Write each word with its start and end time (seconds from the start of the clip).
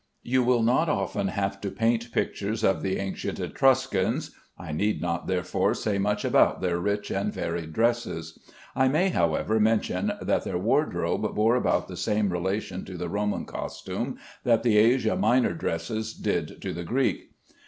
You 0.23 0.41
will 0.43 0.63
not 0.63 0.89
often 0.89 1.27
have 1.27 1.61
to 1.61 1.69
paint 1.69 2.11
pictures 2.11 2.63
of 2.63 2.81
the 2.81 2.97
ancient 2.97 3.39
Etruscans. 3.39 4.31
I 4.57 4.71
need 4.71 4.99
not 4.99 5.27
therefore 5.27 5.75
say 5.75 5.99
much 5.99 6.25
about 6.25 6.59
their 6.59 6.79
rich 6.79 7.11
and 7.11 7.31
varied 7.31 7.71
dresses. 7.73 8.39
I 8.75 8.87
may, 8.87 9.09
however, 9.09 9.59
mention 9.59 10.13
that 10.19 10.43
their 10.43 10.57
wardrobe 10.57 11.35
bore 11.35 11.55
about 11.55 11.87
the 11.87 11.95
same 11.97 12.31
relation 12.31 12.83
to 12.85 12.97
the 12.97 13.09
Roman 13.09 13.45
costume 13.45 14.17
that 14.43 14.63
the 14.63 14.79
Asia 14.79 15.15
Minor 15.15 15.53
dresses 15.53 16.15
did 16.15 16.59
to 16.63 16.73
the 16.73 16.83
Greek. 16.83 17.29